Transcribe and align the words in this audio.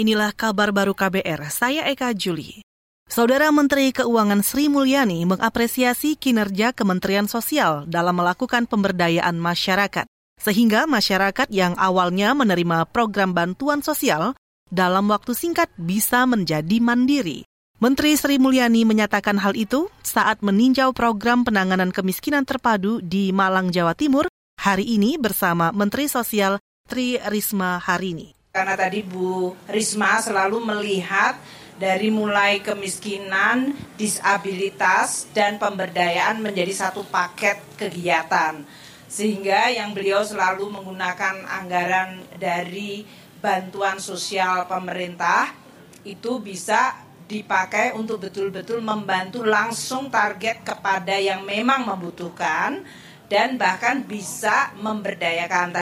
Inilah 0.00 0.32
kabar 0.32 0.72
baru 0.72 0.96
KBR, 0.96 1.52
saya 1.52 1.84
Eka 1.92 2.16
Juli. 2.16 2.64
Saudara 3.04 3.52
Menteri 3.52 3.92
Keuangan 3.92 4.40
Sri 4.40 4.72
Mulyani 4.72 5.28
mengapresiasi 5.28 6.16
kinerja 6.16 6.72
Kementerian 6.72 7.28
Sosial 7.28 7.84
dalam 7.84 8.16
melakukan 8.16 8.64
pemberdayaan 8.64 9.36
masyarakat, 9.36 10.08
sehingga 10.40 10.88
masyarakat 10.88 11.52
yang 11.52 11.76
awalnya 11.76 12.32
menerima 12.32 12.88
program 12.88 13.36
bantuan 13.36 13.84
sosial 13.84 14.32
dalam 14.72 15.04
waktu 15.12 15.36
singkat 15.36 15.68
bisa 15.76 16.24
menjadi 16.24 16.80
mandiri. 16.80 17.44
Menteri 17.76 18.16
Sri 18.16 18.40
Mulyani 18.40 18.88
menyatakan 18.88 19.36
hal 19.36 19.52
itu 19.52 19.92
saat 20.00 20.40
meninjau 20.40 20.96
program 20.96 21.44
penanganan 21.44 21.92
kemiskinan 21.92 22.48
terpadu 22.48 23.04
di 23.04 23.36
Malang, 23.36 23.68
Jawa 23.68 23.92
Timur 23.92 24.32
hari 24.64 24.96
ini 24.96 25.20
bersama 25.20 25.76
Menteri 25.76 26.08
Sosial 26.08 26.56
Tri 26.88 27.20
Risma 27.20 27.76
Harini. 27.76 28.39
Karena 28.50 28.74
tadi 28.74 29.06
Bu 29.06 29.54
Risma 29.70 30.18
selalu 30.18 30.58
melihat 30.58 31.38
dari 31.78 32.10
mulai 32.10 32.58
kemiskinan, 32.58 33.78
disabilitas, 33.94 35.30
dan 35.30 35.54
pemberdayaan 35.56 36.42
menjadi 36.42 36.74
satu 36.74 37.06
paket 37.06 37.62
kegiatan. 37.78 38.66
Sehingga 39.06 39.70
yang 39.70 39.94
beliau 39.94 40.26
selalu 40.26 40.66
menggunakan 40.66 41.46
anggaran 41.46 42.26
dari 42.42 43.06
bantuan 43.38 44.02
sosial 44.02 44.66
pemerintah 44.66 45.54
itu 46.02 46.42
bisa 46.42 47.06
dipakai 47.30 47.94
untuk 47.94 48.26
betul-betul 48.26 48.82
membantu 48.82 49.46
langsung 49.46 50.10
target 50.10 50.66
kepada 50.66 51.14
yang 51.22 51.46
memang 51.46 51.86
membutuhkan 51.86 52.82
dan 53.30 53.54
bahkan 53.54 54.02
bisa 54.02 54.74
memberdayakan 54.74 55.78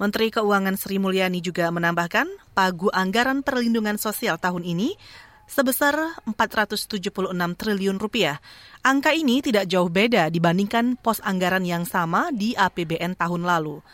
Menteri 0.00 0.32
Keuangan 0.32 0.80
Sri 0.80 0.96
Mulyani 0.96 1.44
juga 1.44 1.68
menambahkan 1.68 2.24
pagu 2.56 2.88
anggaran 2.88 3.44
perlindungan 3.44 4.00
sosial 4.00 4.40
tahun 4.40 4.64
ini 4.64 4.96
sebesar 5.44 6.16
476 6.24 6.96
triliun 7.36 8.00
rupiah. 8.00 8.40
Angka 8.80 9.12
ini 9.12 9.44
tidak 9.44 9.68
jauh 9.68 9.92
beda 9.92 10.32
dibandingkan 10.32 10.96
pos 10.96 11.20
anggaran 11.20 11.68
yang 11.68 11.84
sama 11.84 12.32
di 12.32 12.56
APBN 12.56 13.12
tahun 13.12 13.44
lalu. 13.44 13.84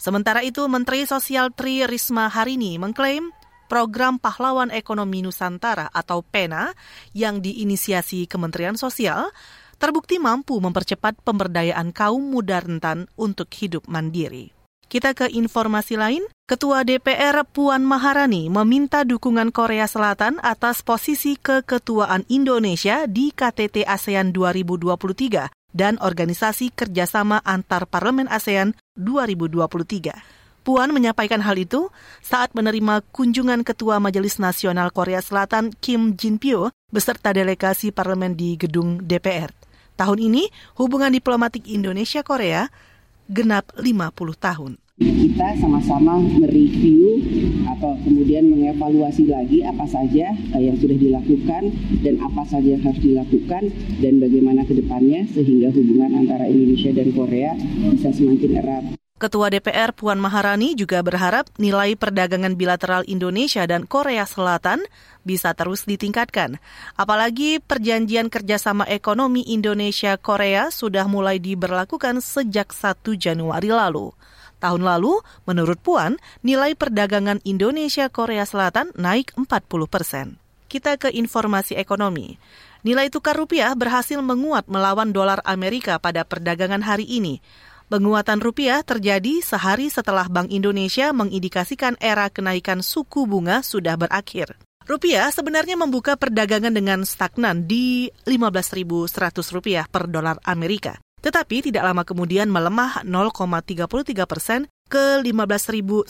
Sementara 0.00 0.40
itu, 0.40 0.64
Menteri 0.64 1.04
Sosial 1.04 1.52
Tri 1.52 1.84
Risma 1.84 2.32
Harini 2.32 2.80
mengklaim 2.80 3.28
program 3.68 4.16
Pahlawan 4.16 4.72
Ekonomi 4.72 5.20
Nusantara 5.20 5.92
atau 5.92 6.24
PENA 6.24 6.72
yang 7.12 7.44
diinisiasi 7.44 8.24
Kementerian 8.24 8.80
Sosial 8.80 9.28
terbukti 9.76 10.16
mampu 10.16 10.56
mempercepat 10.56 11.20
pemberdayaan 11.20 11.92
kaum 11.92 12.32
muda 12.32 12.64
rentan 12.64 13.12
untuk 13.20 13.52
hidup 13.52 13.84
mandiri. 13.92 14.59
Kita 14.90 15.14
ke 15.14 15.30
informasi 15.30 15.94
lain. 15.94 16.26
Ketua 16.50 16.82
DPR 16.82 17.46
Puan 17.46 17.86
Maharani 17.86 18.50
meminta 18.50 19.06
dukungan 19.06 19.54
Korea 19.54 19.86
Selatan 19.86 20.42
atas 20.42 20.82
posisi 20.82 21.38
keketuaan 21.38 22.26
Indonesia 22.26 23.06
di 23.06 23.30
KTT 23.30 23.86
ASEAN 23.86 24.34
2023 24.34 25.46
dan 25.70 25.94
Organisasi 26.02 26.74
Kerjasama 26.74 27.38
Antar 27.46 27.86
Parlemen 27.86 28.26
ASEAN 28.26 28.74
2023. 28.98 30.66
Puan 30.66 30.90
menyampaikan 30.90 31.38
hal 31.38 31.54
itu 31.54 31.94
saat 32.18 32.50
menerima 32.58 33.06
kunjungan 33.14 33.62
Ketua 33.62 34.02
Majelis 34.02 34.42
Nasional 34.42 34.90
Korea 34.90 35.22
Selatan 35.22 35.70
Kim 35.78 36.18
Jin 36.18 36.42
Pyo 36.42 36.74
beserta 36.90 37.30
delegasi 37.30 37.94
parlemen 37.94 38.34
di 38.34 38.58
gedung 38.58 39.06
DPR. 39.06 39.54
Tahun 39.94 40.18
ini, 40.18 40.50
hubungan 40.82 41.14
diplomatik 41.14 41.70
Indonesia-Korea 41.70 42.89
genap 43.30 43.70
50 43.78 44.10
tahun. 44.34 44.74
Kita 45.00 45.56
sama-sama 45.56 46.20
mereview 46.20 47.24
atau 47.64 47.96
kemudian 48.04 48.52
mengevaluasi 48.52 49.32
lagi 49.32 49.64
apa 49.64 49.88
saja 49.88 50.36
eh, 50.36 50.60
yang 50.60 50.76
sudah 50.76 50.98
dilakukan 50.98 51.72
dan 52.04 52.20
apa 52.20 52.42
saja 52.44 52.76
yang 52.76 52.84
harus 52.84 53.00
dilakukan 53.00 53.72
dan 54.04 54.20
bagaimana 54.20 54.68
ke 54.68 54.76
depannya 54.76 55.24
sehingga 55.32 55.72
hubungan 55.72 56.20
antara 56.20 56.44
Indonesia 56.44 56.92
dan 56.92 57.08
Korea 57.16 57.56
bisa 57.96 58.12
semakin 58.12 58.50
erat. 58.60 58.99
Ketua 59.20 59.52
DPR 59.52 59.92
Puan 59.92 60.16
Maharani 60.16 60.72
juga 60.72 61.04
berharap 61.04 61.44
nilai 61.60 61.92
perdagangan 61.92 62.56
bilateral 62.56 63.04
Indonesia 63.04 63.68
dan 63.68 63.84
Korea 63.84 64.24
Selatan 64.24 64.80
bisa 65.28 65.52
terus 65.52 65.84
ditingkatkan. 65.84 66.56
Apalagi 66.96 67.60
perjanjian 67.60 68.32
kerjasama 68.32 68.88
ekonomi 68.88 69.44
Indonesia-Korea 69.44 70.72
sudah 70.72 71.04
mulai 71.04 71.36
diberlakukan 71.36 72.24
sejak 72.24 72.72
1 72.72 72.96
Januari 73.20 73.68
lalu. 73.68 74.08
Tahun 74.56 74.80
lalu, 74.80 75.20
menurut 75.44 75.76
Puan, 75.84 76.16
nilai 76.40 76.72
perdagangan 76.72 77.44
Indonesia-Korea 77.44 78.48
Selatan 78.48 78.88
naik 78.96 79.36
40 79.36 79.84
persen. 79.84 80.40
Kita 80.64 80.96
ke 80.96 81.12
informasi 81.12 81.76
ekonomi. 81.76 82.40
Nilai 82.88 83.12
tukar 83.12 83.36
rupiah 83.36 83.76
berhasil 83.76 84.16
menguat 84.24 84.64
melawan 84.64 85.12
dolar 85.12 85.44
Amerika 85.44 86.00
pada 86.00 86.24
perdagangan 86.24 86.80
hari 86.80 87.04
ini. 87.04 87.44
Penguatan 87.90 88.38
rupiah 88.38 88.86
terjadi 88.86 89.42
sehari 89.42 89.90
setelah 89.90 90.30
Bank 90.30 90.54
Indonesia 90.54 91.10
mengindikasikan 91.10 91.98
era 91.98 92.30
kenaikan 92.30 92.86
suku 92.86 93.26
bunga 93.26 93.66
sudah 93.66 93.98
berakhir. 93.98 94.54
Rupiah 94.86 95.26
sebenarnya 95.34 95.74
membuka 95.74 96.14
perdagangan 96.14 96.70
dengan 96.70 97.02
stagnan 97.02 97.66
di 97.66 98.14
15.100 98.30 99.10
rupiah 99.50 99.90
per 99.90 100.06
dolar 100.06 100.38
Amerika 100.46 101.02
tetapi 101.20 101.68
tidak 101.68 101.84
lama 101.84 102.02
kemudian 102.02 102.48
melemah 102.48 103.04
0,33 103.04 104.24
persen 104.24 104.60
ke 104.88 105.20
15.150 105.22 106.08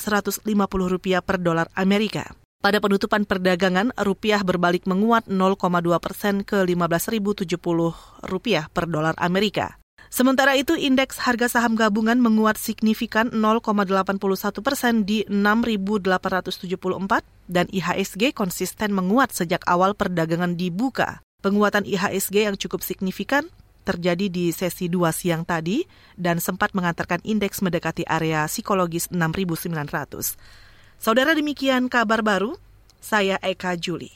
rupiah 0.87 1.21
per 1.21 1.37
dolar 1.43 1.67
Amerika. 1.77 2.31
Pada 2.61 2.77
penutupan 2.77 3.25
perdagangan, 3.25 3.97
rupiah 4.05 4.45
berbalik 4.45 4.85
menguat 4.85 5.27
0,2 5.27 5.97
persen 5.97 6.45
ke 6.45 6.61
15.070 6.61 7.57
rupiah 8.29 8.69
per 8.69 8.85
dolar 8.85 9.17
Amerika. 9.17 9.80
Sementara 10.11 10.59
itu, 10.59 10.75
indeks 10.75 11.23
harga 11.23 11.47
saham 11.47 11.79
gabungan 11.79 12.19
menguat 12.19 12.59
signifikan 12.59 13.31
0,81 13.31 14.19
persen 14.59 15.07
di 15.07 15.23
6.874 15.31 17.23
dan 17.47 17.71
IHSG 17.71 18.35
konsisten 18.35 18.91
menguat 18.91 19.31
sejak 19.31 19.63
awal 19.71 19.95
perdagangan 19.95 20.59
dibuka. 20.59 21.23
Penguatan 21.47 21.87
IHSG 21.87 22.51
yang 22.51 22.59
cukup 22.59 22.83
signifikan 22.83 23.47
terjadi 23.87 24.27
di 24.27 24.51
sesi 24.51 24.91
2 24.91 25.15
siang 25.15 25.47
tadi 25.47 25.87
dan 26.19 26.43
sempat 26.43 26.75
mengantarkan 26.75 27.23
indeks 27.23 27.63
mendekati 27.63 28.03
area 28.03 28.51
psikologis 28.51 29.09
6.900. 29.15 30.35
Saudara 31.01 31.39
demikian 31.39 31.87
kabar 31.87 32.21
baru, 32.21 32.59
saya 32.99 33.39
Eka 33.41 33.79
Juli. 33.79 34.13